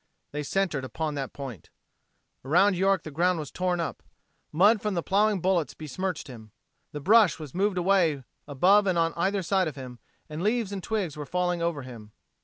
[0.31, 1.69] They centered on that point.
[2.43, 4.01] Around York the ground was torn up.
[4.51, 6.53] Mud from the plowing bullets besmirched him.
[6.91, 10.81] The brush was mowed away above and on either side of him, and leaves and
[10.81, 12.13] twigs were falling over him.